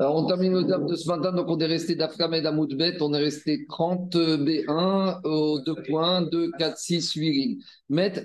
[0.00, 2.96] Alors, on termine le DAF de ce matin, donc on est resté d'Afkamed à Moudbet,
[3.02, 7.58] on est resté 30 B1 aux 2 points, 2, 4, 6, 8 lignes.
[7.90, 8.24] Met,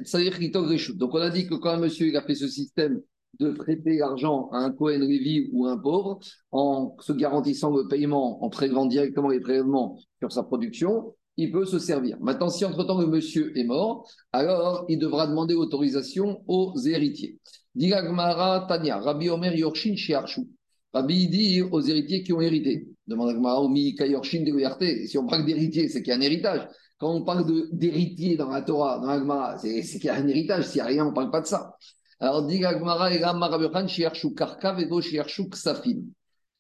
[0.96, 3.02] Donc on a dit que quand un monsieur a fait ce système
[3.42, 6.20] de prêter l'argent à un Cohen Lévi ou un pauvre,
[6.54, 11.66] en se garantissant le paiement, en prélevant directement les prélèvements sur sa production, il peut
[11.66, 12.18] se servir.
[12.22, 17.38] Maintenant, si entre-temps le monsieur est mort, alors il devra demander autorisation aux héritiers.
[17.78, 20.55] Tania, Rabbi Yorshin Shiarshu.
[20.96, 22.88] Rabbi dit aux héritiers qui ont hérité.
[23.06, 26.68] Demande de Si on parle d'héritier, c'est qu'il y a un héritage.
[26.98, 30.68] Quand on parle d'héritier dans la Torah, dans l'Agmara, c'est qu'il y a un héritage.
[30.68, 31.76] S'il n'y a rien, on ne parle pas de ça.
[32.20, 36.06] Alors, dit Agmara et Rabbi Shiarshu Karka Vedo Shiarshu Ksafim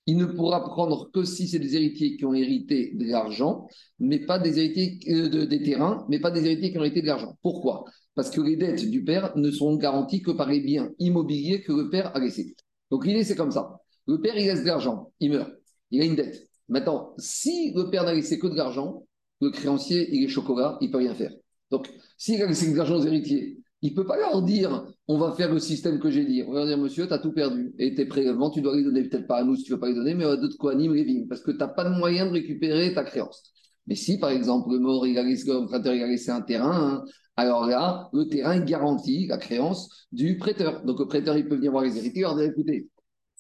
[0.08, 3.68] il ne pourra prendre que si c'est des héritiers qui ont hérité de l'argent,
[4.00, 7.02] mais pas des héritiers euh, de, des terrains, mais pas des héritiers qui ont hérité
[7.02, 7.36] de l'argent.
[7.42, 7.86] Pourquoi?
[8.14, 11.74] Parce que les dettes du père ne sont garanties que par les biens immobiliers que
[11.74, 12.56] le père a laissés.
[12.92, 13.80] Donc l'idée c'est comme ça.
[14.08, 15.52] Le père il laisse de l'argent, il meurt,
[15.92, 16.48] il a une dette.
[16.68, 19.06] Maintenant, si le père n'a laissé que de l'argent,
[19.42, 21.32] le créancier il est chocolat, il peut rien faire.
[21.72, 25.20] Donc s'il a laissé de l'argent aux héritiers il ne peut pas leur dire on
[25.20, 26.42] va faire le système que j'ai dit.
[26.42, 27.76] On va leur dire monsieur, tu as tout perdu.
[27.78, 29.80] Et tes prélèvements, tu dois les donner, peut-être pas à nous si tu ne veux
[29.80, 32.26] pas les donner, mais à d'autres coanimes Lévin, parce que tu n'as pas de moyen
[32.26, 33.44] de récupérer ta créance.
[33.86, 37.04] Mais si, par exemple, le mort, il a laissé, il a laissé un terrain, hein,
[37.36, 40.84] alors là, le terrain garantit la créance du prêteur.
[40.84, 42.90] Donc le prêteur, il peut venir voir les héritiers et leur dire écoutez,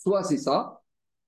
[0.05, 0.81] soit c'est ça,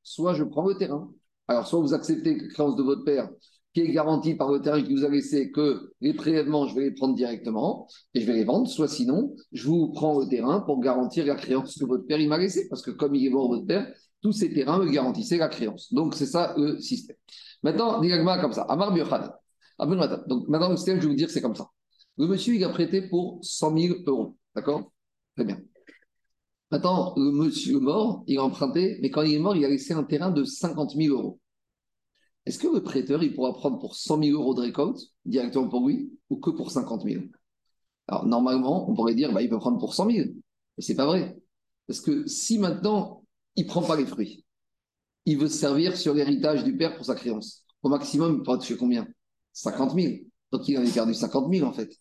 [0.03, 1.11] soit je prends le terrain.
[1.47, 3.29] Alors, soit vous acceptez la créance de votre père
[3.73, 6.81] qui est garantie par le terrain qui vous a laissé que les prélèvements, je vais
[6.81, 10.61] les prendre directement et je vais les vendre, soit sinon, je vous prends le terrain
[10.61, 13.49] pour garantir la créance que votre père m'a laissé, parce que comme il est mort
[13.49, 15.93] votre père, tous ces terrains me garantissaient la créance.
[15.93, 17.17] Donc c'est ça le système.
[17.63, 21.55] Maintenant, directement comme ça, Amar Donc maintenant le système, je vais vous dire, c'est comme
[21.55, 21.67] ça.
[22.17, 24.37] Le monsieur, il a prêté pour 100 000 euros.
[24.55, 24.91] D'accord?
[25.35, 25.59] Très bien.
[26.71, 29.93] Maintenant, le monsieur mort, il a emprunté, mais quand il est mort, il a laissé
[29.93, 31.39] un terrain de 50 000 euros.
[32.45, 35.87] Est-ce que le prêteur, il pourra prendre pour 100 000 euros de récolte directement pour
[35.87, 37.23] lui ou que pour 50 000
[38.07, 40.27] Alors, normalement, on pourrait dire, bah, il peut prendre pour 100 000.
[40.77, 41.37] Mais ce n'est pas vrai.
[41.87, 43.23] Parce que si maintenant,
[43.55, 44.45] il ne prend pas les fruits,
[45.25, 47.65] il veut se servir sur l'héritage du père pour sa créance.
[47.83, 49.07] Au maximum, il pourra toucher combien?
[49.53, 50.13] 50 000.
[50.51, 51.91] Donc, il avait perdu 50 000, en fait.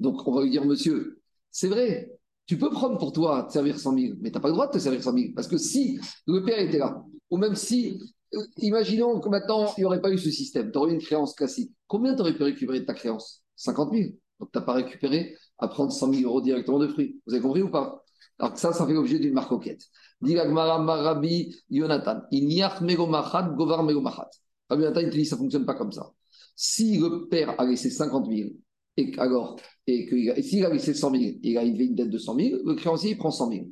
[0.00, 1.20] Donc, on va lui dire, monsieur,
[1.50, 2.15] c'est vrai,
[2.46, 4.66] tu peux prendre pour toi te servir 100 000, mais tu n'as pas le droit
[4.68, 5.24] de te servir 100 000.
[5.34, 8.00] Parce que si le père était là, ou même si
[8.58, 10.70] imaginons que maintenant, il n'y aurait pas eu ce système.
[10.70, 11.72] Tu aurais une créance classique.
[11.86, 13.42] Combien tu aurais pu récupérer de ta créance?
[13.56, 14.10] 50 000.
[14.40, 17.20] Donc, tu n'as pas récupéré à prendre 100 000 euros directement de fruits.
[17.26, 18.02] Vous avez compris ou pas?
[18.38, 19.82] Alors que ça, ça fait l'objet d'une marcoquette.
[20.20, 22.22] Dit Marabi Yonatan.
[22.30, 23.94] Govar Rabbi
[24.70, 26.10] Yonatan, il te dit ça ne fonctionne pas comme ça.
[26.54, 28.50] Si le père a laissé 50 000,
[28.96, 32.50] et alors, et s'il a laissé 100 000, il a une dette de 100 000,
[32.64, 33.66] le créancier, il prend 100 000.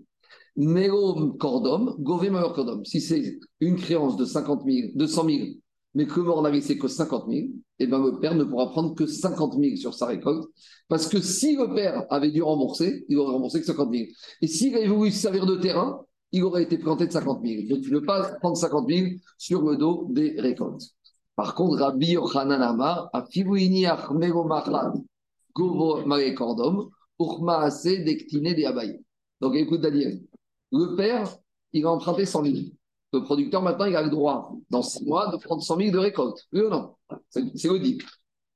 [0.57, 2.85] Mero cordom, gové cordom.
[2.85, 5.39] Si c'est une créance de 50 000, de 100 000,
[5.95, 7.47] mais que mort n'a laissé que 50 000,
[7.79, 10.45] eh ben, le père ne pourra prendre que 50 000 sur sa récolte.
[10.89, 14.05] Parce que si le père avait dû rembourser, il aurait remboursé que 50 000.
[14.43, 17.69] Et s'il avait voulu servir de terrain, il aurait été planté de 50 000.
[17.69, 19.07] Donc, tu ne peux pas prendre 50 000
[19.39, 20.83] sur le dos des récoltes.
[21.37, 23.11] Par contre, Rabbi Yochanan Amar,
[25.59, 26.19] Urma
[27.69, 29.01] Dektine de Abaye.
[29.41, 30.23] Donc, écoute, Daniel,
[30.73, 31.37] le père,
[31.73, 32.57] il a emprunté 100 000.
[33.13, 35.99] Le producteur, maintenant, il a le droit, dans six mois, de prendre 100 000 de
[35.99, 36.47] récolte.
[36.53, 36.95] Oui ou non?
[37.31, 37.99] C'est le dit.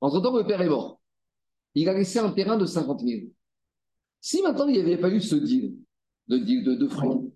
[0.01, 1.01] Entre-temps, le père est mort.
[1.75, 3.21] Il a laissé un terrain de 50 000.
[4.21, 5.75] Si maintenant, il n'y avait pas eu ce deal,
[6.27, 7.33] de deal de, fruits,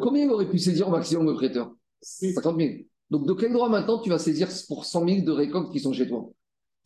[0.00, 1.74] combien il aurait pu saisir au maximum le prêteur?
[2.02, 2.72] 50 000.
[3.10, 5.94] Donc, de quel droit maintenant tu vas saisir pour 100 000 de récolte qui sont
[5.94, 6.28] chez toi?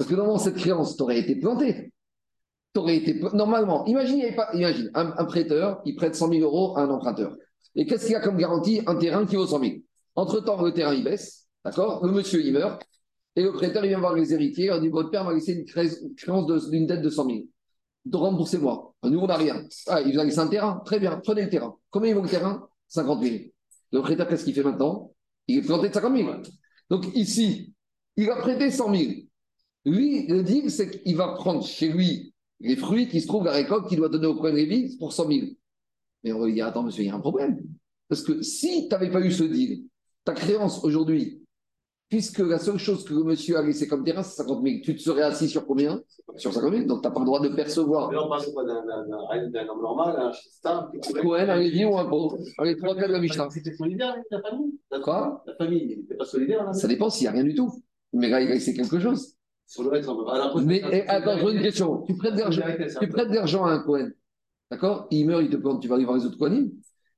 [0.03, 1.93] Parce que normalement, cette créance t'aurait été plantée
[2.75, 3.21] aurais été.
[3.35, 7.37] Normalement, imagine, pas, imagine un, prêteur, il prête 100 000 euros à un emprunteur.
[7.77, 8.81] Et qu'est-ce qu'il y a comme garantie?
[8.89, 9.73] Un terrain qui vaut 100 000.
[10.17, 12.05] Entre-temps, le terrain, il baisse, d'accord?
[12.05, 12.83] Le monsieur, il meurt.
[13.37, 14.73] Et le prêteur, il vient voir les héritiers.
[14.75, 15.65] Il dit Votre père m'a laissé une
[16.17, 17.39] créance d'une dette de 100 000.
[18.13, 18.95] Remboursez-moi.
[19.05, 19.63] Nous, on n'a rien.
[19.87, 20.83] Ah, il vous a laissé un terrain.
[20.85, 21.77] Très bien, prenez le terrain.
[21.91, 22.67] Combien il vaut le terrain?
[22.89, 23.37] 50 000.
[23.93, 25.13] Le prêteur, qu'est-ce qu'il fait maintenant?
[25.47, 26.33] Il est planté de 50 000.
[26.91, 27.73] Donc ici,
[28.17, 29.13] il va prêter 100 000.
[29.85, 33.53] Lui, le deal, c'est qu'il va prendre chez lui les fruits qui se trouvent, la
[33.53, 35.47] récolte qu'il doit donner au coin de pour 100 000.
[36.23, 37.61] Mais on va lui dire, attends, monsieur, il y a un problème.
[38.09, 39.85] Parce que si tu n'avais pas eu ce deal,
[40.25, 41.43] ta créance aujourd'hui,
[42.09, 44.95] puisque la seule chose que le monsieur a laissé comme terrain, c'est 50 000, tu
[44.95, 46.01] te serais assis sur combien?
[46.37, 48.11] Sur 50 000, donc tu n'as pas le droit de percevoir.
[48.11, 50.91] Mais on parle d'un homme normal, un chistin
[51.25, 52.39] Ouais, un lévi ou un pauvre.
[52.63, 53.49] Les trois cas de la Mishnah.
[53.51, 55.43] C'était solidaire avec la famille Quoi?
[55.47, 57.83] La famille, il n'était pas solidaire Ça dépend s'il n'y a rien du tout.
[58.13, 59.35] Mais là, il a laissé quelque chose.
[59.79, 60.61] On.
[60.63, 62.03] Mais attends, une question.
[62.03, 64.11] Tu prêtes de l'argent à un Cohen.
[64.71, 65.07] D'accord?
[65.11, 66.69] Il meurt, il te plante, tu vas aller voir les autres Cohen.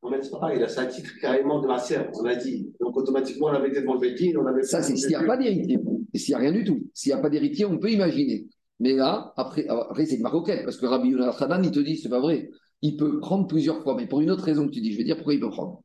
[0.02, 2.36] Non, mais c'est pas pareil, là, c'est un titre carrément de ma sœur, on l'a
[2.36, 2.70] dit.
[2.78, 4.62] Donc, automatiquement, on avait été devant le Békin, on avait.
[4.62, 5.78] Ça, c'est s'il n'y a pas d'héritier.
[6.12, 6.90] Et s'il n'y a rien du tout.
[6.92, 8.46] S'il n'y a pas d'héritier, on peut imaginer.
[8.80, 12.20] Mais là, après, après c'est de parce que Rabbi Yonachanan, il te dit, c'est pas
[12.20, 12.50] vrai.
[12.82, 15.04] Il peut prendre plusieurs fois, mais pour une autre raison que tu dis, je vais
[15.04, 15.82] dire pourquoi il peut prendre?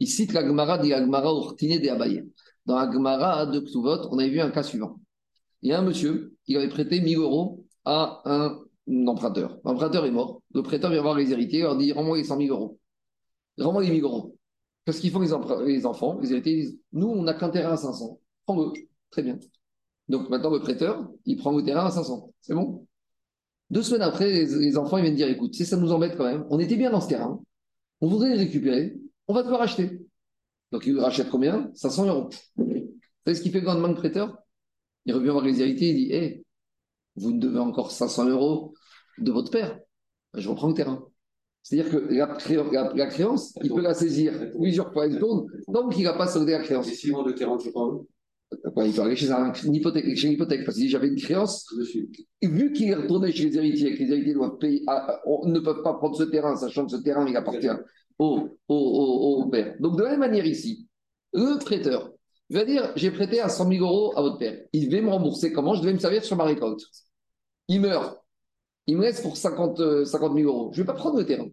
[0.00, 2.22] Il cite la Gemara dit Gemara Ortine de Abaye.
[2.66, 4.98] Dans la Gemara de Ktuvot, on avait vu un cas suivant.
[5.64, 8.60] Il y a un monsieur, il avait prêté 1000 euros à un
[9.06, 9.58] emprunteur.
[9.64, 10.42] L'emprunteur est mort.
[10.52, 12.78] Le prêteur vient voir les héritiers, il leur dit Rends-moi les 100 000 euros.
[13.58, 14.36] Rends-moi les 1000 euros.
[14.84, 18.20] Qu'est-ce qu'ils font les, enfants Les héritiers disent Nous, on n'a qu'un terrain à 500.
[18.44, 18.72] Prends-le.
[19.10, 19.38] Très bien.
[20.08, 22.30] Donc maintenant, le prêteur, il prend le terrain à 500.
[22.42, 22.86] C'est bon?
[23.70, 26.58] Deux semaines après, les, enfants viennent dire Écoute, si ça nous embête quand même, on
[26.58, 27.40] était bien dans ce terrain,
[28.02, 30.02] on voudrait le récupérer, on va te le racheter.
[30.72, 31.70] Donc il rachète combien?
[31.72, 32.28] 500 euros.
[32.56, 32.66] Vous
[33.24, 34.43] savez ce qu'il fait le lendemain, le prêteur?
[35.06, 36.44] Il revient voir les héritiers, il dit Hé,
[37.16, 38.74] vous me devez encore 500 euros
[39.18, 39.78] de votre père.
[40.34, 41.04] Je reprends le terrain.
[41.62, 46.08] C'est-à-dire que la, créance, il peut la saisir plusieurs fois, elle tourne, donc il ne
[46.10, 46.88] va pas solder la créance.
[46.88, 48.04] Et si le terrain, tu prends
[48.84, 51.66] il peut aller chez un hypothèque, chez l'hypothèque, parce que si j'avais une créance,
[52.42, 55.58] vu qu'il est retourné chez les héritiers, que les héritiers doivent payer, ah, on ne
[55.60, 57.68] peut pas prendre ce terrain, sachant que ce terrain, il appartient
[58.18, 59.74] au, au, au, père.
[59.80, 60.86] Donc, de la même manière ici,
[61.32, 62.12] le prêteur
[62.50, 64.58] va dire j'ai prêté à 100 000 euros à votre père.
[64.72, 65.74] Il devait me rembourser comment?
[65.74, 66.82] Je devais me servir sur ma récolte.
[67.68, 68.18] Il meurt.
[68.86, 70.70] Il me reste pour 50, 50 000 euros.
[70.72, 71.48] Je ne vais pas prendre le terrain.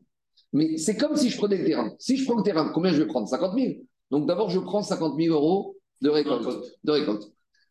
[0.54, 1.94] Mais c'est comme si je prenais le terrain.
[1.98, 3.28] Si je prends le terrain, combien je vais prendre?
[3.28, 3.74] 50 000.
[4.10, 6.48] Donc d'abord, je prends 50 000 euros de récolte.
[6.84, 7.24] De récolte.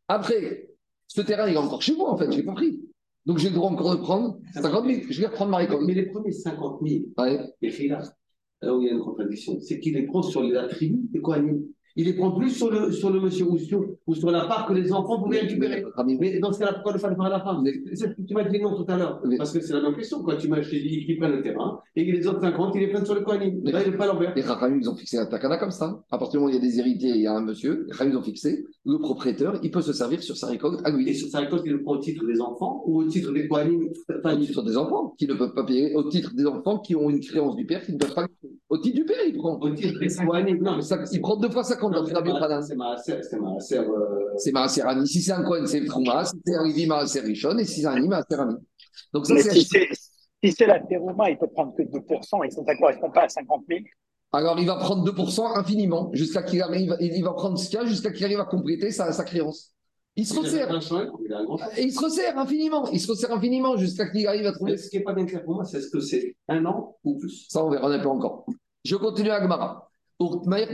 [0.08, 0.70] Après,
[1.06, 2.80] ce terrain, il est encore chez moi, en fait, je n'ai pas pris.
[3.26, 5.00] Donc j'ai le droit encore de prendre 50 000.
[5.10, 5.82] Je vais reprendre ma récolte.
[5.86, 7.40] Mais les premiers 50 000, ouais.
[7.60, 8.02] les là,
[8.62, 11.20] là où il y a une contradiction, c'est qu'il les prend sur les attributs des
[11.20, 11.62] Kohanim
[11.96, 14.66] il les prend plus sur le, sur le monsieur ou sur, ou sur la part
[14.66, 15.84] que les enfants pouvaient récupérer.
[16.20, 17.64] Mais dans ce cas-là, pourquoi le faire à la femme?
[18.26, 19.20] Tu m'as dit non tout à l'heure.
[19.38, 20.22] Parce que c'est la même question.
[20.22, 22.88] Quand tu m'as dit qu'ils prennent le terrain et que les autres 50, ils les
[22.88, 23.60] prennent sur le Kohanim.
[23.64, 24.34] Là, il n'est pas l'envers.
[24.34, 26.02] Les Rachamim, ils ont fixé un takana comme ça.
[26.10, 27.86] À partir du moment où il y a des héritiers il y a un monsieur,
[27.88, 31.08] les ils ont fixé, le propriétaire, il peut se servir sur sa récolte à lui.
[31.08, 33.48] Et sur sa récolte, il le prend au titre des enfants ou au titre des
[33.48, 33.88] Kohanim?
[34.24, 35.94] Au titre des enfants, qui ne peuvent pas payer.
[35.94, 38.26] Au titre des enfants qui ont une créance du père, qui ne peuvent pas.
[38.70, 39.58] Au titre du père, il prend.
[39.58, 40.62] Au titre des Kohanim.
[40.62, 43.78] Non, mais ça, il prend deux fois 50 c'est ma c'est Maaser.
[43.78, 44.34] Euh...
[44.36, 45.08] C'est Maaser Ami.
[45.08, 46.24] Si c'est un coin, c'est Trouma.
[46.24, 47.58] Si c'est un Rivi, Maaser Richon.
[47.58, 48.54] Et si c'est un Ani, Maaser Ami.
[49.12, 49.88] Donc ça, c'est.
[50.42, 53.28] Si c'est la Terouma, il peut prendre que 2%, et ça ne correspond pas à
[53.28, 53.80] 50 000.
[54.32, 57.82] Alors, il va prendre 2% infiniment, jusqu'à qu'il arrive, il va prendre ce qu'il y
[57.82, 59.74] a jusqu'à qu'il arrive à compléter sa, sa créance.
[60.20, 60.68] Il se resserre.
[61.78, 62.86] Et il se resserre infiniment.
[62.92, 64.76] Il se resserre infiniment jusqu'à qu'il arrive à trouver.
[64.76, 67.18] ce qui n'est pas bien clair pour moi, c'est est-ce que c'est un an ou
[67.18, 68.44] plus Ça, on verra, n'a pas encore.
[68.84, 69.90] Je continue à Gmara.
[70.46, 70.68] Mais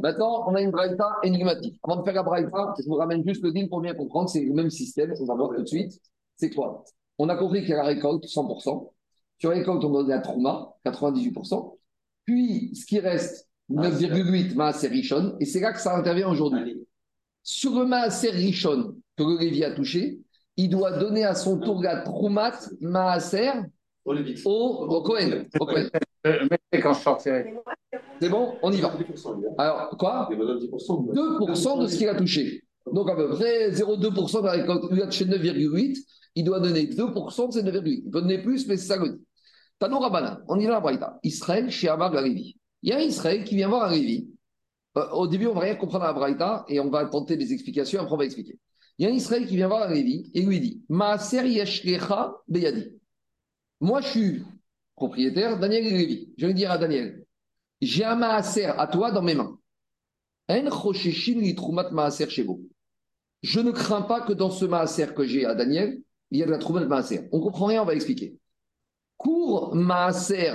[0.00, 1.78] Maintenant, on a une braïta énigmatique.
[1.84, 4.28] Avant de faire la braïta, je vous ramène juste le deal pour bien comprendre.
[4.28, 5.14] C'est le même système.
[5.20, 5.92] On va voir tout de suite.
[6.36, 6.82] C'est quoi?
[7.18, 8.90] On a compris qu'il y a la récolte, 100%.
[9.38, 11.78] Sur la récolte, on a la trouma, 98%.
[12.24, 15.36] Puis, ce qui reste, 9,8 Maaser Rishon.
[15.38, 16.84] Et c'est là que ça intervient aujourd'hui.
[17.44, 20.18] Sur le Maaser Rishon que le Lévi a touché,
[20.56, 23.50] il doit donner à son tour la Troumat Maaser
[24.06, 25.44] au, au Cohen.
[26.82, 27.54] Quand je sortirai.
[28.20, 28.96] C'est bon On y va.
[29.58, 30.28] Alors, quoi?
[30.32, 32.62] 2% de ce qu'il a touché.
[32.90, 34.84] Donc, à peu près 0,2% de la récolte.
[34.90, 35.96] Il a touché 9,8.
[36.36, 38.02] Il doit donner 2% de ces 9,8.
[38.04, 39.22] Il peut donner plus, mais c'est ça que dit.
[39.78, 41.18] Tanou Rabbanan, on y va à Braïta.
[41.22, 42.56] Israël chez Amar Lévi.
[42.82, 44.28] Il y a un Israël qui vient voir un Lévi.
[44.96, 48.00] Euh, au début, on va rien comprendre à la et on va tenter des explications.
[48.00, 48.58] Après, on va expliquer.
[48.98, 52.92] Il y a un Israël qui vient voir Lévi et lui dit Maaser Yeshlecha Beyadi.
[53.80, 54.42] Moi, je suis
[54.94, 56.32] propriétaire, Daniel Lévi.
[56.38, 57.24] Je vais dire à Daniel,
[57.80, 59.58] j'ai un maaser à toi dans mes mains.
[63.42, 66.46] Je ne crains pas que dans ce maaser que j'ai à Daniel, il y a
[66.46, 67.28] de la troumat maaser.
[67.32, 68.38] On ne comprend rien, on va expliquer.
[69.16, 70.52] Cours maaser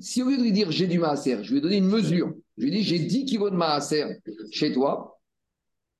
[0.00, 2.32] si au lieu de lui dire j'ai du maaser, je lui ai donné une mesure,
[2.56, 4.04] je lui ai dit j'ai 10 kilos de maaser
[4.50, 5.18] chez toi,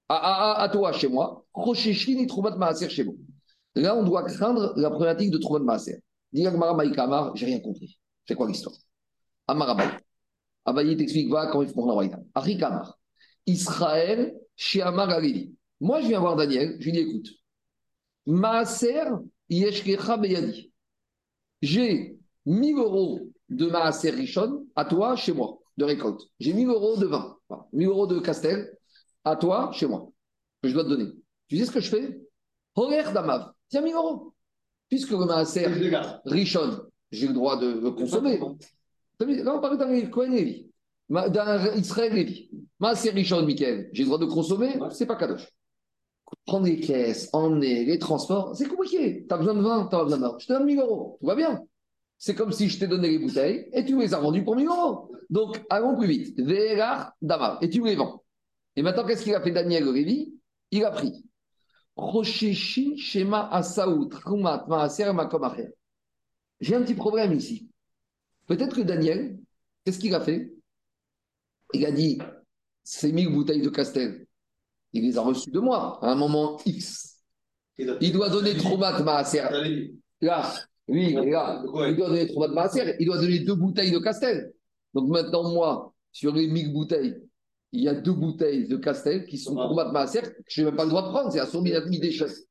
[0.09, 1.45] à, à, toi chez moi,
[2.57, 3.19] maaser chez vous.
[3.75, 6.03] Là, on doit craindre la problématique de troumat maaser.
[6.33, 7.99] Maïkamar, j'ai rien compris.
[8.27, 8.77] C'est quoi l'histoire?
[9.47, 9.77] Amar
[10.65, 10.97] Abaye.
[10.97, 12.99] T'explique va quand il faut prendre la Arikamar.
[13.47, 15.21] Israël chez Amar.
[15.81, 17.29] Moi, je viens voir Daniel, je lui dis écoute,
[18.27, 19.05] Maaser
[19.51, 20.19] Yeshkecha.
[21.61, 22.14] J'ai
[22.47, 26.23] 1000 euros de Maaser Rishon à toi chez moi, de récolte.
[26.41, 27.37] J'ai 1000 euros de vin,
[27.73, 28.77] 1000 euros de Castel
[29.25, 30.11] à toi chez moi,
[30.63, 31.11] que je dois te donner.
[31.49, 32.21] Tu sais ce que je fais?
[32.75, 33.53] Horer Damav.
[33.69, 34.35] Tiens, 1000 euros
[34.89, 35.67] puisque le maaser
[36.25, 38.39] richon, j'ai le droit de le consommer.
[38.39, 40.71] Là, on parle d'un Lévi,
[41.09, 42.51] d'un Israël Lévi.
[42.79, 45.49] Maaser richon, Michael, j'ai le droit de consommer, c'est pas kadosh.
[46.47, 49.25] Prendre les caisses, emmener, les transports, c'est compliqué.
[49.27, 50.37] Tu as besoin de vin, tu as besoin de vin.
[50.39, 51.63] Je te donne 1000 euros, tout va bien.
[52.25, 54.57] C'est comme si je t'ai donné les bouteilles et tu me les as vendues pour
[54.57, 55.15] 1000 euros.
[55.29, 56.41] Donc, allons plus vite.
[57.21, 57.59] Damar.
[57.61, 58.25] Et tu me les vends.
[58.77, 60.33] Et maintenant, qu'est-ce qu'il a fait Daniel Lévi?
[60.71, 61.23] Il a pris.
[62.25, 65.13] Shema Asaout, Maaser,
[66.61, 67.69] J'ai un petit problème ici.
[68.47, 69.39] Peut-être que Daniel,
[69.85, 70.51] qu'est-ce qu'il a fait?
[71.75, 72.19] Il a dit
[72.83, 74.27] ces 1000 bouteilles de Castel,
[74.95, 77.21] il les a reçues de moi à un moment X.
[77.77, 79.45] Il doit donner Troumat Maaser.
[80.23, 80.51] Là,
[80.89, 82.97] oui, là, il doit donner Troumat Maaser.
[83.01, 84.53] Il doit donner deux bouteilles de Castel.
[84.93, 87.17] Donc maintenant, moi, sur les 1000 bouteilles,
[87.73, 90.77] il y a deux bouteilles de Castel qui sont Troumat Maaser, que je n'ai même
[90.77, 91.33] pas le droit de prendre.
[91.33, 92.47] C'est à son mis des choses.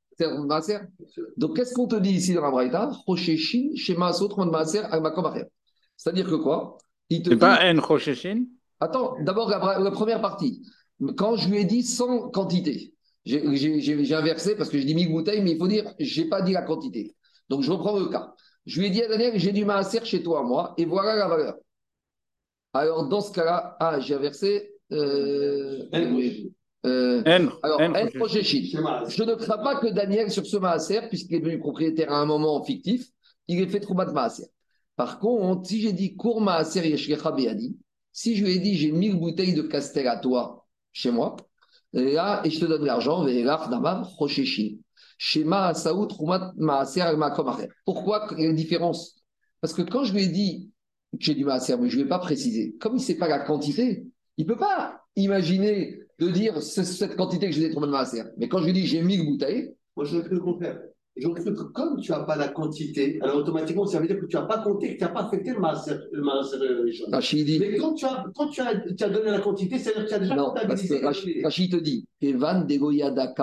[1.37, 4.81] Donc, qu'est-ce qu'on te dit ici dans la Braïta Rocheshin, Shema Aso, Troumat Maaser,
[5.95, 6.77] C'est-à-dire que quoi?
[7.09, 8.45] C'est pas un Rocheshin
[8.79, 10.61] Attends, d'abord la, première partie.
[11.15, 12.93] Quand je lui ai dit sans quantité,
[13.25, 16.41] j'ai inversé parce que j'ai dit 1000 bouteilles, mais il faut dire, je n'ai pas
[16.41, 17.15] dit la quantité.
[17.49, 18.33] Donc je reprends le cas.
[18.65, 21.27] Je lui ai dit à Daniel, j'ai du maaser chez toi, moi, et voilà la
[21.27, 21.55] valeur.
[22.73, 24.71] Alors dans ce cas-là, ah, j'ai inversé.
[24.91, 25.85] Euh,
[26.85, 27.23] euh,
[27.63, 27.79] alors,
[29.09, 32.25] Je ne crains pas que Daniel, sur ce maaser, puisqu'il est devenu propriétaire à un
[32.25, 33.07] moment fictif,
[33.47, 34.47] il ait fait trop de maaser.
[34.95, 37.77] Par contre, si j'ai dit court maaser yeshlecha beadi,
[38.11, 41.35] si je lui ai dit, j'ai 1000 bouteilles de Castel à toi chez moi,
[41.93, 43.23] là, et je te donne l'argent,
[47.85, 49.23] pourquoi il y a une différence?
[49.61, 50.71] Parce que quand je lui ai dit
[51.13, 53.27] que j'ai du maaser, mais je ne ai pas précisé, comme il ne sait pas
[53.27, 54.05] la quantité,
[54.37, 58.23] il ne peut pas imaginer de dire cette quantité que j'ai des de maaser.
[58.37, 59.73] Mais quand je lui dis j'ai 1000 bouteilles.
[59.95, 60.79] Moi, je le contraire.
[61.15, 61.37] Et donc,
[61.73, 64.63] comme tu n'as pas la quantité, alors automatiquement, ça veut dire que tu n'as pas
[64.63, 65.93] compté, que tu n'as pas affecté le maaser.
[67.11, 70.09] Rachid Mais quand, tu as, quand tu, as, tu as donné la quantité, c'est-à-dire que
[70.09, 71.01] tu as déjà non, comptabilisé.
[71.43, 73.33] Rachid te dit, Evan Degoyada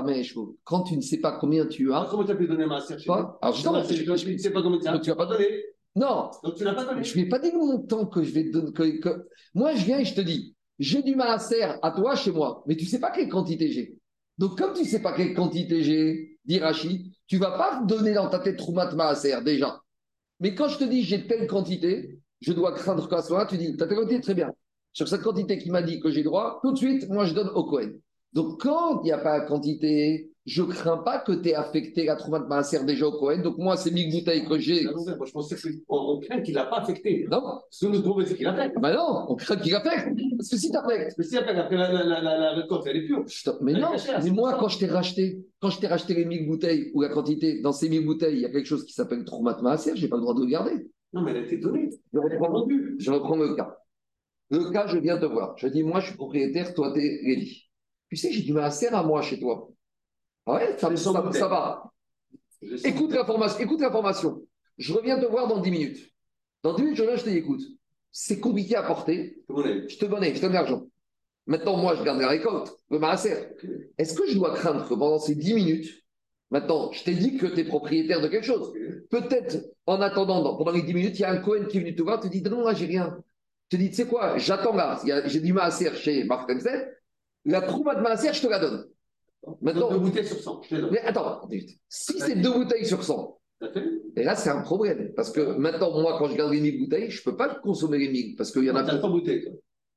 [0.64, 2.08] quand tu ne sais pas combien tu as.
[2.10, 4.92] comment tu as pu donner maaser Alors, justement, je ne sais pas combien tu as.
[4.92, 5.46] Donc, tu n'as pas donné.
[5.94, 6.30] Non.
[6.42, 7.04] Donc, tu n'as pas donné.
[7.04, 8.98] Je ne vais pas dire le montant que je vais te donner.
[8.98, 12.64] Que, Moi, je viens et je te dis, j'ai du maaser à toi chez moi,
[12.66, 14.00] mais tu ne sais pas quelle quantité j'ai.
[14.40, 18.14] Donc, comme tu ne sais pas quelle quantité j'ai, dit Rachid, tu vas pas donner
[18.14, 19.82] dans ta tête Troumat Maaser déjà.
[20.40, 23.59] Mais quand je te dis j'ai telle quantité, je dois craindre qu'à ce moment tu
[23.59, 24.50] dis, tu as telle quantité, très bien.
[24.94, 27.50] Sur cette quantité qui m'a dit que j'ai droit, tout de suite, moi je donne
[27.50, 27.90] au Cohen.
[28.32, 32.04] Donc quand il n'y a pas quantité, je ne crains pas que tu aies affecté
[32.06, 33.42] la de Maaser déjà au Cohen.
[33.42, 34.82] Donc, moi, ces 1000 bouteilles que j'ai.
[34.82, 35.56] Je pensais
[35.87, 37.26] qu'on craint qu'il n'a pas affecté.
[37.30, 37.61] Non.
[37.70, 38.76] Ce que nous trouvons, c'est qu'il affecte.
[38.80, 40.09] Ben non, on craint qu'il affecte.
[40.37, 41.16] Parce que si tu affectes.
[41.18, 43.25] Mais si affecte, après la, la, la, la, récolte, elle est pure.
[43.61, 43.90] Mais non,
[44.23, 47.11] mais moi, quand je t'ai racheté, quand je t'ai racheté les 1000 bouteilles ou la
[47.11, 50.02] quantité, dans ces 1000 bouteilles, il y a quelque chose qui s'appelle Troumat Maaser, je
[50.02, 50.90] n'ai pas le droit de le garder.
[51.12, 51.90] Non, mais elle a été donnée.
[52.12, 52.66] Je reprends,
[52.99, 53.76] je reprends le cas.
[54.50, 55.56] Le cas, je viens te voir.
[55.59, 57.68] Je dis, moi, je suis propriétaire, toi, tu es Réli.
[58.09, 59.70] Tu sais, j'ai du Maaser à moi chez toi.
[60.47, 61.92] Ouais, ça, ça, va.
[62.85, 64.42] Écoute l'information, écoute l'information.
[64.78, 66.12] Je reviens te voir dans 10 minutes.
[66.62, 67.62] Dans 10 minutes, je reviens, je te dis, écoute,
[68.11, 69.42] c'est compliqué à porter.
[69.49, 70.85] Je te donne, je te donne l'argent.
[71.47, 73.35] Maintenant, moi, je garde la récolte, le maaser.
[73.99, 76.04] Est-ce que je dois craindre que pendant ces 10 minutes,
[76.50, 78.73] maintenant, je t'ai dit que tu es propriétaire de quelque chose.
[79.11, 81.94] Peut-être, en attendant, pendant les 10 minutes, il y a un Cohen qui est venu
[81.94, 83.18] te voir, te dit, non, là, j'ai rien.
[83.70, 86.50] Je te dis, tu sais quoi, j'attends là, j'ai du maaser chez Mark
[87.44, 88.87] La troupe de maaser, je te la donne.
[89.61, 90.62] Maintenant, deux bouteilles sur 100.
[90.90, 91.49] Mais attends,
[91.88, 93.40] si c'est deux bouteilles sur 100,
[94.16, 95.12] et là, c'est un problème.
[95.14, 97.99] Parce que maintenant, moi, quand je garde les 1000 bouteilles, je ne peux pas consommer
[97.99, 98.37] les 1000.
[98.37, 99.00] Parce qu'il y en a.
[99.00, 99.49] 100 bouteilles.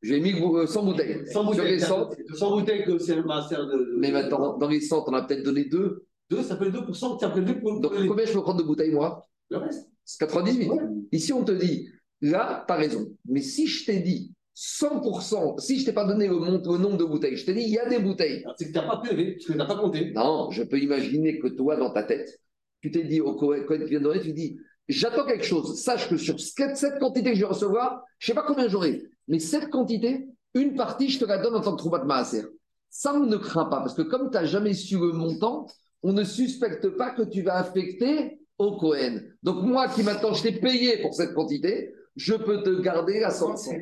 [0.01, 1.25] J'ai mis 100 bouteilles.
[1.25, 1.79] 100 bouteilles.
[1.79, 5.21] 100, 100 bouteilles que c'est le master de, Mais maintenant, dans les 100, on a
[5.23, 6.05] peut-être donné 2.
[6.29, 7.19] 2, ça fait 2%.
[7.19, 9.25] Ça fait 2 Donc, combien je peux prendre de bouteilles, moi?
[9.50, 9.89] Le reste.
[10.03, 10.69] C'est 98.
[11.13, 11.88] Ici, on te dit,
[12.21, 13.15] là, tu as raison.
[13.25, 17.38] Mais si je t'ai dit, 100%, si je t'ai pas donné le, nombre de bouteilles,
[17.38, 18.45] je t'ai dit, il y a des bouteilles.
[18.57, 20.12] C'est que tu n'as pas prélevé, parce que tu n'as pas compté.
[20.12, 22.39] Non, je peux imaginer que toi, dans ta tête,
[22.81, 24.57] tu t'es dit au Cohen qui vient de donner, tu dis,
[24.88, 25.81] j'attends quelque chose.
[25.81, 29.01] Sache que sur cette quantité que je vais recevoir, je ne sais pas combien j'aurai,
[29.27, 32.43] mais cette quantité, une partie, je te la donne en tant que trouba de maaser.
[32.89, 35.65] Ça, on ne craint pas, parce que comme tu n'as jamais su le montant,
[36.03, 39.22] on ne suspecte pas que tu vas affecter au Cohen.
[39.41, 43.32] Donc moi qui maintenant, je t'ai payé pour cette quantité, je peux te garder la
[43.32, 43.72] sanction.
[43.74, 43.77] Je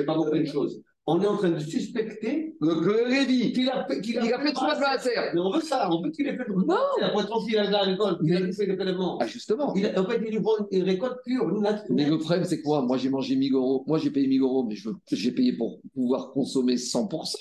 [0.00, 0.82] n'ai pas compris une chose.
[1.08, 4.52] On est en train de suspecter que Lévi, qu'il a, qu'il a, il a fait
[4.52, 5.30] trois serre.
[5.34, 7.58] Mais on veut ça, on veut qu'il ait fait trois Non Il a pas tranquille
[7.58, 9.16] à la récolte, il a fait des prélèvements.
[9.20, 9.72] Ah, justement.
[9.76, 11.46] Il a, en fait, il lui vend une récolte pure.
[11.90, 12.82] Mais le problème, c'est quoi?
[12.82, 13.84] Moi, j'ai mangé 1000 euros.
[13.86, 14.74] Moi, j'ai payé 1000 euros, mais
[15.12, 17.36] j'ai payé pour pouvoir consommer 100%.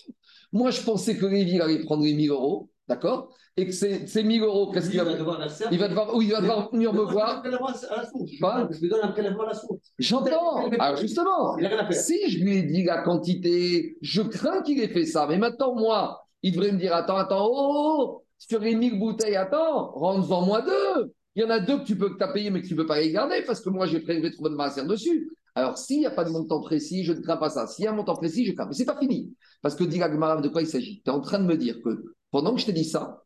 [0.53, 3.35] Moi, je pensais que Lévi allait prendre les 1000 euros, d'accord?
[3.57, 5.39] Et que c'est 1000 euros, qu'est-ce qu'il va, va devoir
[5.71, 7.41] Il va devoir, oui, il va devoir venir me voir.
[7.43, 9.79] Je lui donne un prélèvement à la source.
[9.97, 10.69] J'entends.
[10.79, 11.57] Alors justement,
[11.91, 15.25] si je lui ai dit la quantité, je crains qu'il ait fait ça.
[15.27, 18.99] Mais maintenant, moi, il devrait me dire attends, attends, oh, oh, oh sur les 1000
[18.99, 21.13] bouteilles, attends, rentre en moi deux.
[21.35, 22.81] Il y en a deux que tu peux que as payé, mais que tu ne
[22.81, 25.29] peux pas les garder parce que moi, j'ai prélevé trop de maaser dessus.
[25.55, 27.65] Alors, s'il n'y a pas de montant précis, je ne crains pas ça.
[27.65, 28.67] S'il y a un montant précis, je crains.
[28.67, 29.33] Mais ce n'est pas fini.
[29.61, 31.01] Parce que, dit de quoi il s'agit?
[31.03, 33.23] Tu es en train de me dire que pendant que je t'ai dit ça,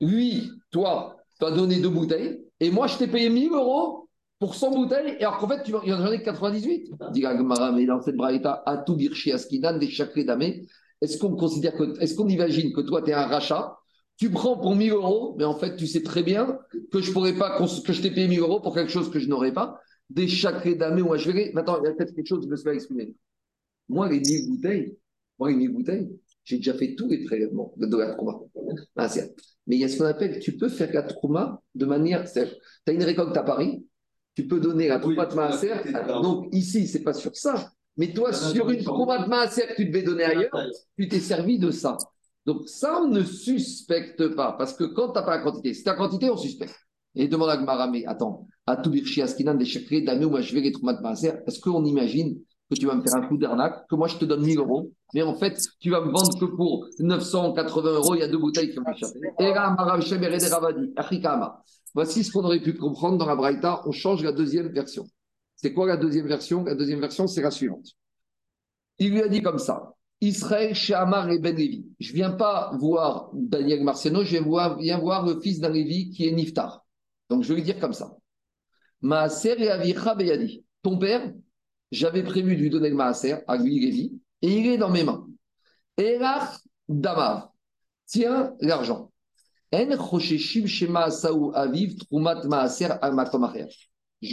[0.00, 4.54] lui, toi, tu as donné deux bouteilles, et moi, je t'ai payé 1000 euros pour
[4.54, 6.90] 100 bouteilles, et alors qu'en fait, tu en ai 98.
[7.12, 7.24] Dit
[7.74, 10.66] mais dans cette braïta, à tout birchi askinan, des chakres damé,
[11.00, 13.78] est-ce qu'on considère que, est-ce qu'on imagine que toi, tu es un rachat?
[14.18, 16.58] Tu prends pour 1000 euros, mais en fait, tu sais très bien
[16.90, 19.28] que je pourrais pas, que je t'ai payé 1000 euros pour quelque chose que je
[19.28, 19.78] n'aurais pas.
[20.08, 21.52] Des chakres damé ou vais.
[21.52, 23.14] Maintenant, il y a peut-être quelque chose que je me suis pas exprimé.
[23.88, 24.96] Moi, les 1000 bouteilles,
[25.38, 26.10] moi, les 1000 bouteilles,
[26.44, 28.38] j'ai déjà fait tous les prélèvements de, la trouma.
[28.96, 29.08] Ah,
[29.66, 32.24] mais il y a ce qu'on appelle, tu peux faire la trouma de manière.
[32.30, 33.84] Tu as une récolte à Paris,
[34.34, 35.72] tu peux donner la trouma de maaser.
[36.22, 37.72] Donc ici, c'est pas sur ça.
[37.96, 41.58] Mais toi, sur une trouma de maaser que tu devais donner ailleurs, tu t'es servi
[41.58, 41.96] de ça.
[42.44, 44.52] Donc ça, on ne suspecte pas.
[44.52, 46.76] Parce que quand tu n'as pas la quantité, si tu as la quantité, on suspecte.
[47.16, 48.46] Et demande à Gmara, mais attends,
[51.46, 54.24] est-ce qu'on imagine que tu vas me faire un coup d'arnaque, que moi je te
[54.24, 58.20] donne 1000 euros, mais en fait, tu vas me vendre que pour 980 euros, il
[58.20, 59.20] y a deux bouteilles qui ont échappé.
[61.94, 65.06] Voici ce qu'on aurait pu comprendre dans la Braïta, on change la deuxième version.
[65.54, 66.64] C'est quoi la deuxième version?
[66.64, 67.86] La deuxième version, c'est la suivante.
[68.98, 71.86] Il lui a dit comme ça Israël, Amar et Ben Levi.
[72.00, 76.10] Je viens pas voir Daniel Marciano, je viens voir, viens voir le fils d'un Lévi
[76.10, 76.84] qui est Niftar.
[77.30, 78.16] Donc je vais lui dire comme ça
[79.02, 80.64] Maaser et Avicha Beyadi.
[80.82, 81.32] Ton père,
[81.90, 85.04] j'avais prévu de lui donner le maaser à lui, Lévi, et il est dans mes
[85.04, 85.26] mains.
[85.96, 87.48] Erach Damav,
[88.06, 89.10] tiens l'argent.
[89.72, 89.78] Je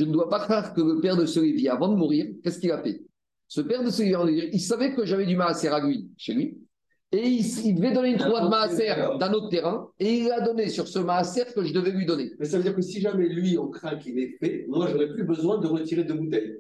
[0.03, 2.72] ne dois pas croire que le père de ce Lévi, avant de mourir, qu'est-ce qu'il
[2.72, 3.01] a fait?
[3.48, 6.60] Ce père de ce Lévi, il savait que j'avais du maaser à lui, chez lui,
[7.13, 8.88] et il, devait donner une croix de maaser
[9.20, 12.32] d'un autre terrain, et il a donné sur ce maaser que je devais lui donner.
[12.39, 15.10] Mais ça veut dire que si jamais lui, on craint qu'il ait fait, moi, j'aurais
[15.10, 16.58] plus besoin de retirer de bouteilles.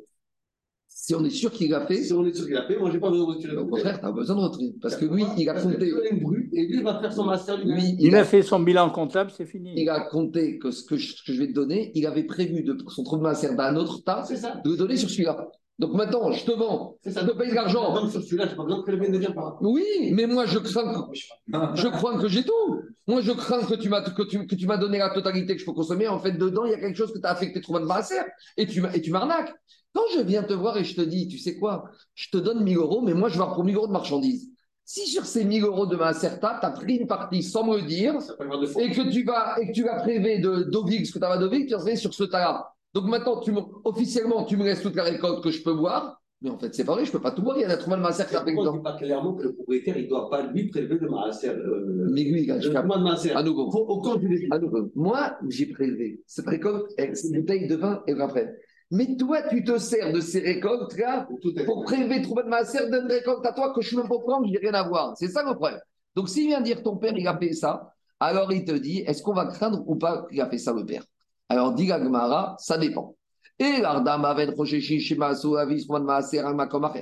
[0.87, 2.03] Si on est sûr qu'il a fait.
[2.03, 3.81] Si on est sûr qu'il a fait, moi, j'ai pas besoin de retirer de bouteilles.
[3.81, 4.73] Au contraire, tu as besoin de retirer.
[4.79, 5.87] Parce que lui, il a compté.
[5.87, 7.95] Et lui, il va faire son maaser lui.
[7.99, 9.73] il, a fait son bilan comptable, c'est fini.
[9.75, 12.61] Il a compté que ce que je, que je, vais te donner, il avait prévu
[12.61, 14.23] de son trou de maaser d'un autre tas,
[14.63, 15.49] de le donner sur celui-là.
[15.83, 17.93] Donc maintenant, je te vends, ça, te paye de l'argent.
[17.93, 19.57] Donc sur celui-là, pas besoin que vienne pas.
[19.59, 21.13] Oui, mais moi je crains que,
[21.75, 22.79] je crains que j'ai tout.
[23.05, 25.59] Moi je crains que tu m'as que tu, que tu m'as donné la totalité que
[25.59, 26.07] je peux consommer.
[26.07, 28.15] En fait, dedans, il y a quelque chose que tu as affecté trop de maaser
[28.55, 29.53] et tu et tu m'arnaques.
[29.93, 31.83] Quand je viens te voir et je te dis, tu sais quoi,
[32.15, 34.51] je te donne 1000 euros, mais moi je vais pour 1000 euros de marchandises.
[34.85, 37.83] Si sur ces 1000 euros de maaser, tu as pris une partie sans me le
[37.83, 38.15] dire,
[38.79, 41.37] et que tu vas et que tu vas prélever de d'Ovig, ce que tu as
[41.37, 42.72] d'Ovig, tu vas sur ce tas-là.
[42.93, 43.51] Donc maintenant, tu
[43.83, 46.19] officiellement, tu me laisses toute la récolte que je peux boire.
[46.41, 47.57] Mais en fait, c'est pas vrai, je ne peux pas tout boire.
[47.57, 49.97] Il y en a trop mal maaser qui pris le pas clairement que le propriétaire,
[49.97, 51.49] il ne doit pas lui prélever le maaser.
[51.49, 53.31] Euh, mais lui, je le de maaser.
[53.31, 53.63] À nouveau.
[53.63, 54.91] au compte du à nouveau.
[54.93, 58.53] Moi, j'ai prélevé cette récolte avec une bouteille de vin et après.
[58.91, 61.27] Mais toi, tu te sers de ces récoltes-là
[61.65, 64.23] pour prélever trop de maaser d'une récolte à toi que je ne peux même pas
[64.23, 65.13] prendre, je n'ai rien à voir.
[65.17, 65.79] C'est ça le problème.
[66.15, 69.23] Donc, s'il vient dire ton père, il a fait ça, alors il te dit, est-ce
[69.23, 71.03] qu'on va craindre ou pas qu'il a fait ça le père?
[71.49, 73.15] Alors, dit Gagmara, ça dépend.
[73.59, 73.75] Et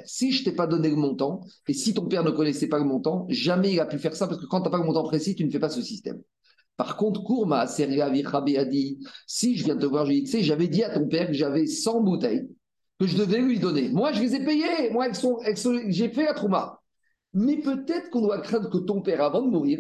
[0.06, 2.84] si je t'ai pas donné le montant, et si ton père ne connaissait pas le
[2.84, 5.04] montant, jamais il a pu faire ça, parce que quand tu n'as pas le montant
[5.04, 6.22] précis, tu ne fais pas ce système.
[6.76, 10.84] Par contre, Kourma, a dit, si je viens te voir, je dis, tu j'avais dit
[10.84, 12.50] à ton père que j'avais 100 bouteilles,
[13.00, 13.90] que je devais lui donner.
[13.90, 14.90] Moi, je les ai payées.
[14.92, 15.08] Moi,
[15.88, 16.82] j'ai fait la trouma.
[17.34, 19.80] Mais peut-être qu'on doit craindre que ton père, avant de mourir,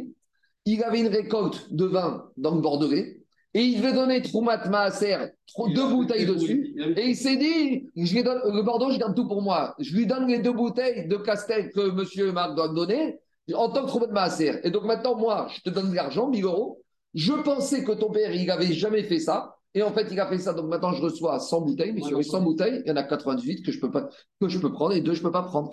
[0.66, 3.21] il avait une récolte de vin dans le Bordelais,
[3.54, 5.18] et il devait donner Troumat Maaser,
[5.76, 6.74] deux bouteilles dessus.
[6.96, 9.76] Et il s'est dit, je donne, le Bordeaux, je garde tout pour moi.
[9.80, 13.20] Je lui donne les deux bouteilles de Castel que monsieur Marc doit me donner
[13.54, 14.62] en tant que Troumat Maaser.
[14.64, 16.82] Et donc maintenant, moi, je te donne de l'argent, 1000 euros.
[17.14, 19.58] Je pensais que ton père, il n'avait jamais fait ça.
[19.74, 20.54] Et en fait, il a fait ça.
[20.54, 21.92] Donc maintenant, je reçois 100 bouteilles.
[21.92, 24.10] Mais sur les 100 bouteilles, il y en a 98 que je peux, pas,
[24.40, 25.72] que je peux prendre et deux, je ne peux pas prendre.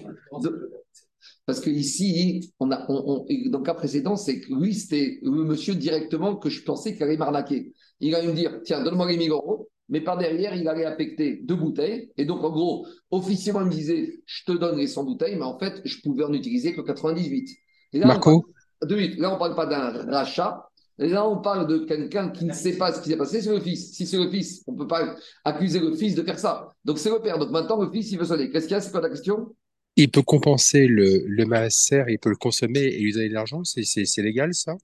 [1.46, 5.44] Parce que ici, on a, on, dans le cas précédent, c'est que lui, c'était le
[5.44, 7.72] monsieur directement que je pensais qu'il allait m'arnaquer.
[8.00, 11.40] Il allait me dire Tiens, donne-moi les 1000 euros, mais par derrière, il allait affecter
[11.42, 12.10] deux bouteilles.
[12.16, 15.44] Et donc, en gros, officiellement, il me disait Je te donne les 100 bouteilles, mais
[15.44, 17.48] en fait, je pouvais en utiliser que 98.
[17.94, 18.44] là, Marco
[18.82, 20.68] on Là, on ne parle pas d'un rachat.
[20.98, 23.60] Là, on parle de quelqu'un qui ne sait pas ce qui s'est passé, c'est le
[23.60, 23.92] fils.
[23.94, 25.14] Si c'est le fils, on ne peut pas
[25.44, 26.68] accuser le fils de faire ça.
[26.84, 27.38] Donc, c'est le père.
[27.38, 28.50] Donc, maintenant, le fils, il veut sonner.
[28.50, 28.80] Qu'est-ce qu'il y a?
[28.80, 29.54] C'est quoi la question?
[30.02, 33.62] Il peut compenser le, le maaser, il peut le consommer et lui donner de l'argent
[33.64, 34.76] C'est légal, ça?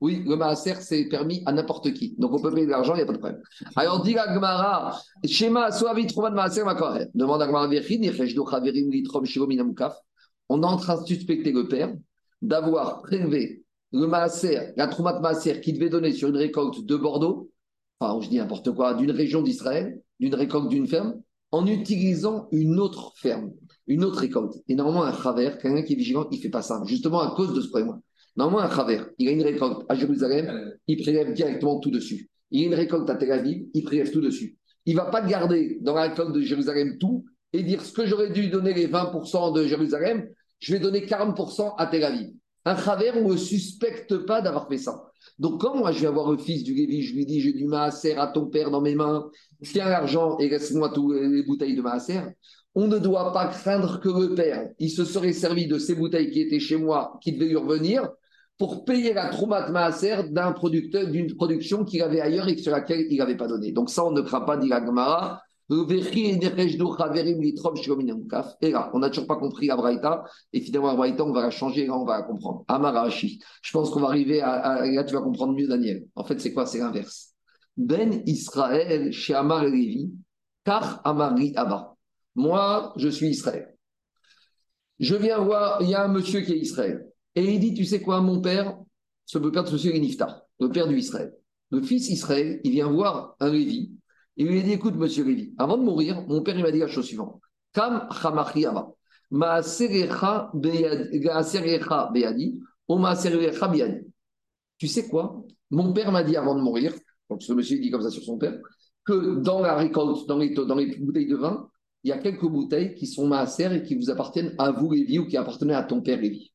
[0.00, 2.14] Oui, le maaser, c'est permis à n'importe qui.
[2.18, 3.42] Donc, on peut payer de l'argent, il n'y a pas de problème.
[3.74, 7.06] Alors, dit Gmara, Shema, Soavi, Trouman, Maaser, Makoreh.
[7.14, 7.68] Demande à Gmara
[10.48, 11.92] On est en train de suspecter le père
[12.40, 17.50] d'avoir prélevé le maaser, la troumat maaser qu'il devait donner sur une récolte de Bordeaux
[18.00, 22.78] enfin, je dis n'importe quoi, d'une région d'Israël, d'une récolte d'une ferme, en utilisant une
[22.78, 23.52] autre ferme,
[23.88, 24.54] une autre récolte.
[24.68, 27.34] Et normalement, un travers, quelqu'un qui est vigilant, il ne fait pas ça, justement à
[27.34, 28.00] cause de ce problème.
[28.36, 32.30] Normalement, un travers, il a une récolte à Jérusalem, il prélève directement tout dessus.
[32.50, 34.56] Il a une récolte à Tel Aviv, il prélève tout dessus.
[34.86, 38.06] Il ne va pas garder dans la récolte de Jérusalem tout et dire ce que
[38.06, 42.28] j'aurais dû donner les 20% de Jérusalem, je vais donner 40% à Tel Aviv.
[42.64, 45.04] Un travers, on ne suspecte pas d'avoir fait ça.
[45.38, 47.64] Donc, quand moi je vais avoir le fils du Lévi, je lui dis j'ai du
[47.64, 49.30] maaser à ton père dans mes mains,
[49.62, 52.20] tiens l'argent et laisse-moi toutes les bouteilles de maaser,
[52.80, 56.30] on ne doit pas craindre que le père, il se serait servi de ces bouteilles
[56.30, 58.08] qui étaient chez moi, qui devaient lui revenir,
[58.56, 63.08] pour payer la troumat maaser d'un producteur, d'une production qu'il avait ailleurs et sur laquelle
[63.10, 63.72] il n'avait pas donné.
[63.72, 65.42] Donc ça, on ne craint pas, dit la Gemara.
[65.70, 65.74] Et
[68.70, 71.50] là, on n'a toujours pas compris la Braïta, et finalement, la Braïta, on va la
[71.50, 72.64] changer, et là, on va la comprendre.
[72.68, 73.40] Amarashi.
[73.60, 76.04] Je pense qu'on va arriver à, Là, tu vas comprendre mieux, Daniel.
[76.14, 76.64] En fait, c'est quoi?
[76.64, 77.34] C'est l'inverse.
[77.76, 80.12] Ben Israël chez Amar et Lévi,
[80.64, 81.97] car Amari Abba.
[82.38, 83.74] Moi, je suis Israël.
[85.00, 87.04] Je viens voir, il y a un monsieur qui est Israël.
[87.34, 88.78] Et il dit, tu sais quoi, mon père,
[89.26, 91.34] ce père de ce monsieur est Niftar, le père du Israël.
[91.72, 93.90] Le fils Israël, il vient voir un Lévi.
[94.36, 96.86] Il lui dit, écoute, monsieur Lévi, avant de mourir, mon père, il m'a dit la
[96.86, 97.40] chose suivante.
[104.78, 105.44] Tu sais quoi?
[105.72, 106.94] Mon père m'a dit avant de mourir,
[107.28, 108.56] donc ce monsieur dit comme ça sur son père,
[109.04, 111.68] que dans la récolte, dans les bouteilles de vin,
[112.04, 115.18] il y a quelques bouteilles qui sont maaser et qui vous appartiennent à vous, Lévi,
[115.18, 116.52] ou qui appartenaient à ton père Lévi.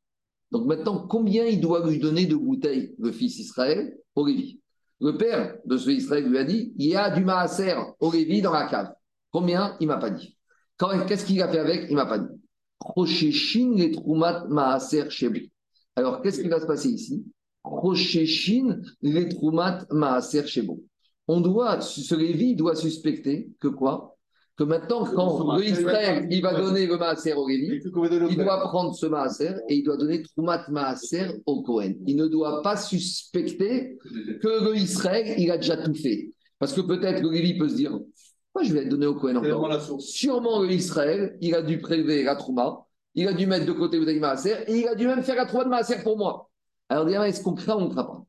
[0.51, 4.61] Donc maintenant, combien il doit lui donner de bouteilles, le fils Israël, au Lévi?
[5.01, 8.41] Le père de ce Israël lui a dit il y a du maaser au Lévi
[8.41, 8.93] dans la cave.
[9.31, 9.75] Combien?
[9.79, 10.37] Il ne m'a pas dit.
[11.07, 11.85] Qu'est-ce qu'il a fait avec?
[11.89, 13.75] Il ne m'a pas dit.
[13.75, 15.03] les troumat maaser
[15.95, 17.25] Alors, qu'est-ce qui va se passer ici?
[17.63, 20.43] Rocheshin les troumat maaser
[21.27, 21.41] On
[21.81, 24.12] ce Lévi doit suspecter que quoi?
[24.55, 27.81] Que maintenant, quand le Israël, il va donner le Maaser au Lévi,
[28.29, 31.93] il doit prendre ce Maaser et il doit donner Troumat Maaser au Cohen.
[32.05, 33.97] Il ne doit pas suspecter
[34.41, 36.29] que le Israël, il a déjà tout fait.
[36.59, 37.91] Parce que peut-être le Lévi peut se dire,
[38.53, 39.99] moi je vais donner au Cohen encore.
[39.99, 42.85] Sûrement le Israël, il a dû prélever la Trouma,
[43.15, 45.45] il a dû mettre de côté le Maaser et il a dû même faire la
[45.45, 46.49] Trouma de Maaser pour moi.
[46.89, 48.23] Alors, est-ce qu'on craint ou on ne craint pas?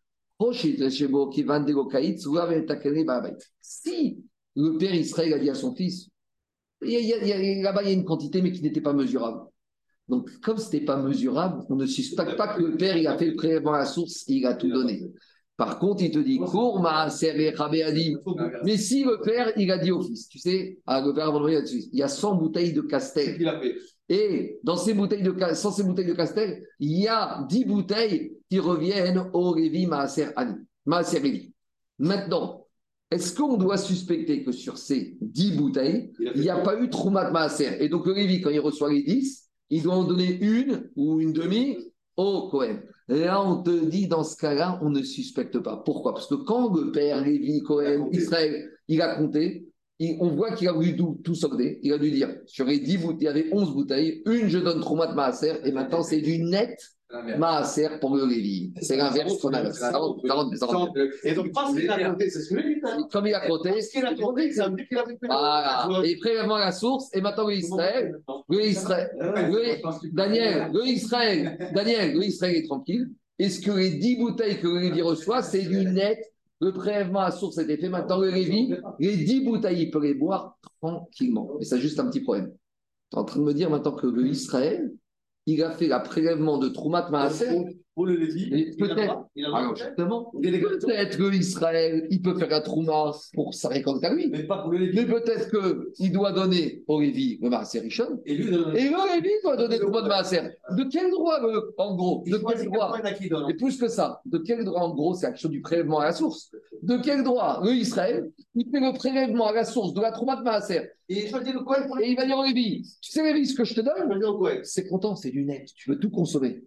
[3.60, 4.18] Si
[4.56, 6.08] le père Israël a dit à son fils,
[6.80, 9.40] Là-bas, il y a une quantité, mais qui n'était pas mesurable.
[10.08, 13.16] Donc, comme ce n'était pas mesurable, on ne suspecte pas que le père il a
[13.16, 15.02] fait le prélèvement à la source il a tout donné.
[15.56, 16.40] Par contre, il te dit,
[18.64, 21.96] mais si le père, il a dit au fils, tu sais, à le père il
[21.96, 23.38] y a 100 bouteilles de Castel.
[24.08, 28.58] Et dans ces bouteilles de, ces bouteilles de Castel, il y a 10 bouteilles qui
[28.58, 30.30] reviennent au Révi Maaser.
[30.86, 31.52] Maaser
[31.98, 32.63] Maintenant,
[33.14, 37.30] est-ce qu'on doit suspecter que sur ces 10 bouteilles, il n'y a pas eu Troumat
[37.30, 37.76] Maaser?
[37.80, 41.20] Et donc le Lévi, quand il reçoit les 10, il doit en donner une ou
[41.20, 41.76] une demi
[42.16, 42.80] au Cohen.
[43.08, 45.82] Là, on te dit, dans ce cas-là, on ne suspecte pas.
[45.84, 46.14] Pourquoi?
[46.14, 49.68] Parce que quand le père Lévi, Cohen, Israël, il a compté,
[50.20, 51.78] on voit qu'il a voulu tout, tout solder.
[51.82, 54.58] Il a dû dire, sur les 10 bouteilles, il y avait 11 bouteilles, une je
[54.58, 56.76] donne Troumat Maaser, et maintenant c'est du net
[57.38, 58.72] Maaser pour le Lévi.
[58.80, 59.62] C'est l'inverse qu'on a.
[61.24, 62.80] Et donc, parce qu'il a compté, c'est ce que lui
[63.12, 63.70] Comme il a compté.
[63.70, 65.26] Parce qu'il a compté, qu'il fait.
[65.26, 65.88] Voilà.
[66.04, 68.16] Et prélèvement la source, et maintenant le Israël.
[68.48, 69.10] Le Israël.
[70.12, 71.70] Daniel, le Israël.
[71.74, 73.10] Daniel, le Israël est tranquille.
[73.38, 76.18] Est-ce que les 10 bouteilles que le Lévi reçoit, c'est du net?
[76.60, 77.88] Le prélèvement à source a été fait.
[77.88, 81.50] Maintenant, le Lévi, les 10 bouteilles, il peut les boire tranquillement.
[81.60, 82.52] Et ça, juste un petit problème.
[83.10, 84.92] Tu es en train de me dire maintenant que le Israël,
[85.46, 87.83] il a fait la prélèvement de Troumat Maaser.
[87.94, 89.28] Pour le Lévi, peut-être.
[89.46, 94.28] Alors, justement, peut-être que Israël, il peut faire la Trouma pour sa récolte à lui.
[94.30, 94.96] Mais pas pour le Lévi.
[94.96, 95.48] Mais peut-être
[95.92, 98.20] qu'il doit donner au Lévi le Maaser Richon.
[98.26, 98.76] Et, lui, le...
[98.76, 100.40] et le Lévi doit donner le Troumat de Maaser.
[100.76, 101.38] De quel droit,
[101.78, 102.98] en gros De quel droit
[103.48, 106.12] Et plus que ça, de quel droit, en gros, c'est l'action du prélèvement à la
[106.12, 106.50] source
[106.82, 110.34] De quel droit Le Israël, il fait le prélèvement à la source de la Trouma
[110.34, 110.90] de Maaser.
[111.08, 113.80] Et, le et il va dire au Lévi Tu sais, Lévi, ce que je te
[113.82, 115.68] donne C'est content, c'est du net.
[115.76, 116.64] Tu veux tout consommer.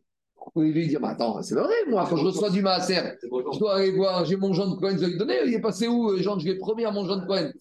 [0.56, 3.76] Il lui dire, bah, attends, c'est vrai, moi, quand je reçois du maaser, je dois
[3.76, 6.10] aller voir, j'ai mon Jean de Cohen, je vais lui donner, il est passé où,
[6.10, 7.52] euh, Jean, je vais promis à mon Jean de Cohen.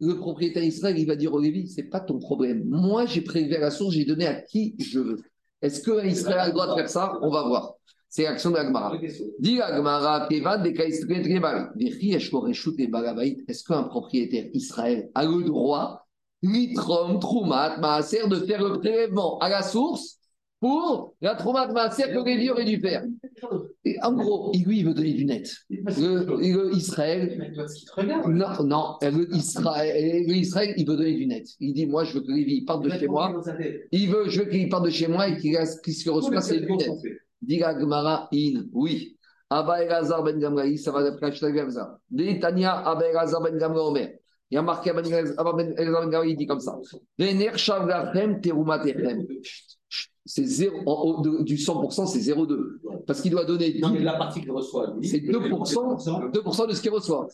[0.00, 2.64] Le propriétaire Israël, il va dire au Lévi, c'est pas ton problème.
[2.66, 5.16] Moi, j'ai prélevé à la source, j'ai donné à qui je veux.
[5.62, 7.18] Est-ce que Israël a le droit de faire ça?
[7.22, 7.72] On va voir.
[8.08, 8.94] C'est l'action de l'Agmara.
[9.40, 11.06] Dis l'Agmara, est-ce
[13.64, 16.06] qu'un propriétaire Israël a le droit,
[16.42, 20.15] litrom, troumat, maaser, de faire le prélèvement à la source?
[20.60, 23.04] Pour la trauma de Maaser que Lévi aurait dû faire.
[23.84, 25.54] Et en gros, lui, il veut donner du net.
[25.70, 27.52] Le, le Israël.
[28.26, 31.46] Non, non, le Israël, le Israël, il veut donner du net.
[31.60, 33.40] Il dit Moi, je veux que Lévi parte de chez moi.
[33.92, 36.60] Il veut, je veux qu'il parte de chez moi et qu'il qu se reçoit, c'est
[36.60, 36.90] du net.
[37.42, 39.16] Dit Gemara, in, oui.
[39.48, 41.98] Abba Elazar ben Gamraï, ça va d'après Hashtag Gamza.
[42.10, 44.18] Dit Tania, Abba Elazar ben Gamra Omer.
[44.50, 45.74] Il y a marqué Abba Elazar ben
[46.10, 46.76] Gamraï, il dit comme ça.
[47.18, 49.26] Vener Shavgachem Terumatechem.
[50.26, 52.80] C'est zéro, en haut de- du 100%, c'est 0,2.
[53.06, 55.96] Parce qu'il doit donner Non, mais la partie qu'il reçoit, c'est 2%,
[56.32, 57.28] 2% de ce qu'il reçoit.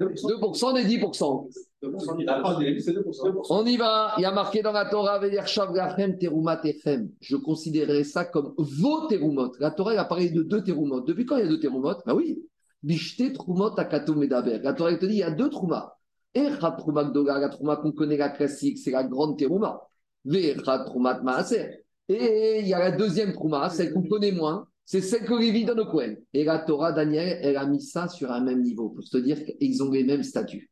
[0.00, 1.48] 2% des 10%.
[2.24, 3.42] La part de lui, c'est 2%.
[3.50, 4.14] On y va.
[4.18, 5.20] Il y a marqué dans la Torah.
[5.20, 9.52] Je considérerais ça comme vos terumot.
[9.58, 11.00] La Torah, elle a parlé de deux terumot.
[11.00, 12.42] Depuis quand il y a deux terumot Ah oui.
[12.82, 14.60] Bishte Trumot Akato Medaber.
[14.62, 15.96] La Torah, elle te dit, il y a deux troumas.
[16.34, 19.82] Echat Truma Gdola, la Trouma qu'on connaît, la classique, c'est la grande teruma.
[20.24, 21.84] Ve'echat Trumat Maaser.
[22.08, 25.64] Et il y a la deuxième Trouma, celle qu'on connaît moins, c'est celle que Lévi
[25.64, 26.00] donne au.
[26.32, 29.44] Et la Torah, Daniel, elle a mis ça sur un même niveau, pour se dire
[29.44, 30.70] qu'ils ont les mêmes statuts.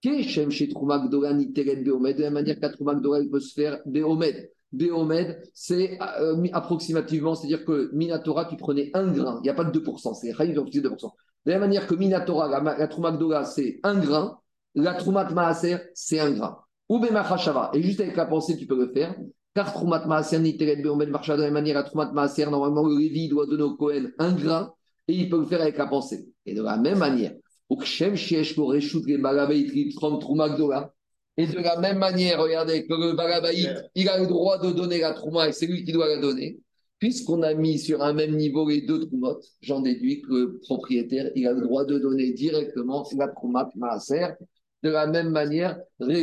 [0.00, 3.80] Keshem chez Trouma Gdola, Niteret Beomed, de la manière qu'à Trouma Gdola, peut se faire
[3.86, 4.50] Beomed.
[4.72, 9.64] Beomed, c'est euh, approximativement, c'est-à-dire que Minatora, tu prenais un grain, il n'y a pas
[9.64, 11.10] de 2%, c'est Chaïm, ils ont utilisé 2%.
[11.46, 14.38] De la même manière que Minatora, la, la Trouma Gdola, c'est un grain,
[14.76, 16.58] la Troumat Maaser, c'est un grain.
[16.88, 19.16] Ou Bemachashava, et juste avec la pensée, tu peux le faire.
[19.54, 22.96] Car Troumat Maaser, Niteret Beomed, marcha de la même manière, la Troumat Maaser, normalement, le
[22.98, 24.72] Lévi doit donner au Cohen un grain,
[25.08, 26.28] et il peut le faire avec la pensée.
[26.46, 27.32] Et de la même manière,
[27.70, 30.92] Ukshem Shiesh Lo Reshut Le Balabait Trom Trouma Gdola,
[31.36, 34.98] et de la même manière, regardez, que le Balabaït, il a le droit de donner
[34.98, 36.58] la Trouma et c'est lui qui doit la donner.
[36.98, 41.30] Puisqu'on a mis sur un même niveau les deux Troumotes, j'en déduis que le propriétaire,
[41.34, 44.34] il a le droit de donner directement la Trouma Maaser.
[44.82, 46.14] De la même manière, le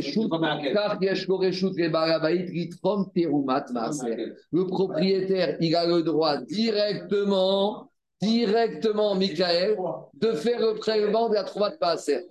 [1.90, 4.34] Balabaït, Litrom Terumat Maaser.
[4.52, 9.78] Le propriétaire, il a le droit directement, directement, Michael,
[10.16, 12.26] de faire le prélèvement de la Trouma Maaser.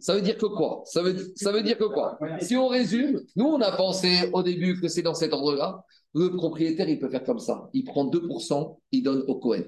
[0.00, 0.82] Ça veut dire que quoi?
[0.86, 2.18] Ça veut, ça veut dire que quoi?
[2.40, 5.84] Si on résume, nous, on a pensé au début que c'est dans cet ordre-là.
[6.14, 7.70] Le propriétaire, il peut faire comme ça.
[7.72, 9.62] Il prend 2%, il donne au Cohen.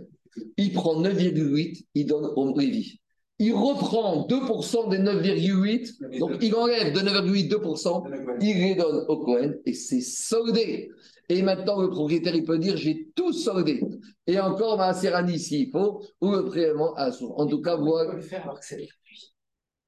[0.56, 2.98] Il prend 9,8, il donne au Lévi.
[3.44, 9.16] Il reprend 2% des 9,8, donc il enlève de 9,8 2%, il les donne au
[9.16, 10.92] Cohen et c'est soldé.
[11.28, 13.83] Et maintenant, le propriétaire, il peut dire j'ai tout soldé.
[14.28, 17.11] Et encore, ma Serrani, s'il faut, ou le prélèvement à.
[17.37, 18.14] En tout cas, voilà.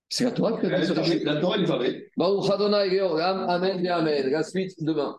[0.08, 0.94] C'est la Torah qui a dit ça.
[1.22, 2.10] La Torah, il parlait.
[2.16, 4.30] Baruch Adonai Amen et Amen.
[4.30, 5.16] La suite demain.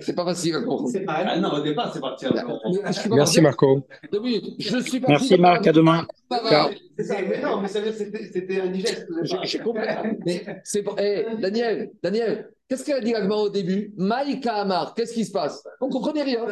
[0.00, 0.90] C'est pas facile à comprendre.
[1.06, 2.26] Ah non, au départ, c'est parti.
[2.26, 3.86] Je suis pas Merci parti- Marco.
[4.12, 4.54] Deux minutes.
[4.58, 6.06] Je suis pas Merci Marc, à demain.
[6.48, 6.70] Ciao.
[6.98, 9.06] C'est mais non, mais ça veut c'était- c'était indigeste.
[9.44, 9.86] J'ai compris.
[10.26, 10.96] Mais c'est pour.
[10.98, 13.92] Eh, Daniel, Daniel, qu'est-ce qu'elle a dit Agma au début?
[13.96, 15.62] Maïka Amar, qu'est-ce qui se passe?
[15.80, 16.44] On comprenait rien.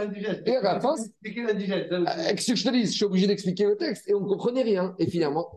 [0.46, 0.94] Et à la fin.
[0.94, 4.28] Euh, Qu'est-ce que je te dis Je suis obligé d'expliquer le texte et on ne
[4.28, 4.94] comprenait rien.
[5.00, 5.48] Et finalement,